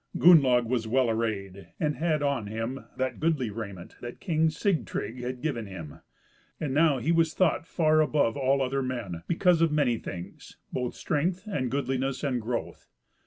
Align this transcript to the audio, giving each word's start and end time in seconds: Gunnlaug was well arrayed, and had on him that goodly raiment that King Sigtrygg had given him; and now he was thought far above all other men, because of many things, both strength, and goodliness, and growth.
Gunnlaug 0.17 0.65
was 0.65 0.87
well 0.87 1.11
arrayed, 1.11 1.67
and 1.79 1.97
had 1.97 2.23
on 2.23 2.47
him 2.47 2.85
that 2.97 3.19
goodly 3.19 3.51
raiment 3.51 3.97
that 4.01 4.19
King 4.19 4.47
Sigtrygg 4.47 5.19
had 5.21 5.43
given 5.43 5.67
him; 5.67 5.99
and 6.59 6.73
now 6.73 6.97
he 6.97 7.11
was 7.11 7.35
thought 7.35 7.67
far 7.67 8.01
above 8.01 8.35
all 8.35 8.63
other 8.63 8.81
men, 8.81 9.21
because 9.27 9.61
of 9.61 9.71
many 9.71 9.99
things, 9.99 10.57
both 10.73 10.95
strength, 10.95 11.43
and 11.45 11.69
goodliness, 11.69 12.23
and 12.23 12.41
growth. 12.41 12.87